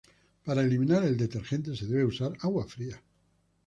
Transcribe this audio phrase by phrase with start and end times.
[0.45, 2.99] Para eliminar el detergente se debe usar agua fría.